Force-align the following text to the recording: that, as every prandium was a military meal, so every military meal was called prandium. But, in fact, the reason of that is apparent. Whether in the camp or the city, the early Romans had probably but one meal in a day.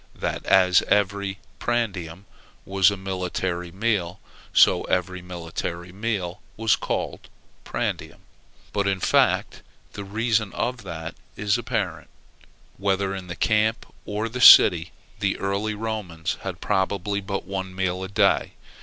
that, 0.15 0.43
as 0.47 0.81
every 0.87 1.37
prandium 1.59 2.25
was 2.65 2.89
a 2.89 2.97
military 2.97 3.71
meal, 3.71 4.19
so 4.51 4.81
every 4.85 5.21
military 5.21 5.91
meal 5.91 6.41
was 6.57 6.75
called 6.75 7.29
prandium. 7.63 8.21
But, 8.73 8.87
in 8.87 8.99
fact, 8.99 9.61
the 9.93 10.03
reason 10.03 10.53
of 10.53 10.81
that 10.85 11.13
is 11.35 11.55
apparent. 11.55 12.09
Whether 12.77 13.13
in 13.13 13.27
the 13.27 13.35
camp 13.35 13.85
or 14.03 14.27
the 14.27 14.41
city, 14.41 14.91
the 15.19 15.37
early 15.37 15.75
Romans 15.75 16.37
had 16.41 16.61
probably 16.61 17.21
but 17.21 17.45
one 17.45 17.75
meal 17.75 18.03
in 18.03 18.09
a 18.09 18.11
day. 18.11 18.53